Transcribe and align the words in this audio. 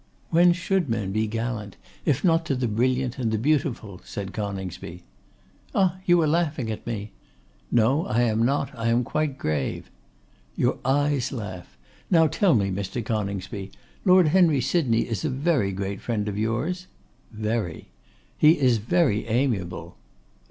'When 0.31 0.51
should 0.51 0.89
men 0.89 1.11
be 1.11 1.27
gallant, 1.27 1.77
if 2.05 2.23
not 2.23 2.43
to 2.47 2.55
the 2.55 2.67
brilliant 2.67 3.19
and 3.19 3.29
the 3.31 3.37
beautiful!' 3.37 4.01
said 4.03 4.33
Coningsby. 4.33 5.03
'Ah! 5.75 5.97
you 6.07 6.19
are 6.23 6.27
laughing 6.27 6.71
at 6.71 6.87
me.' 6.87 7.11
'No, 7.69 8.07
I 8.07 8.23
am 8.23 8.41
not. 8.43 8.75
I 8.75 8.87
am 8.87 9.03
quite 9.03 9.37
grave.' 9.37 9.91
'Your 10.55 10.79
eyes 10.83 11.31
laugh. 11.31 11.77
Now 12.09 12.25
tell 12.25 12.55
me, 12.55 12.71
Mr. 12.71 13.05
Coningsby, 13.05 13.71
Lord 14.03 14.29
Henry 14.29 14.59
Sydney 14.59 15.01
is 15.01 15.23
a 15.23 15.29
very 15.29 15.71
great 15.71 16.01
friend 16.01 16.27
of 16.27 16.35
yours?' 16.35 16.87
'Very.' 17.31 17.89
'He 18.39 18.57
is 18.57 18.77
very 18.79 19.27
amiable. 19.27 19.97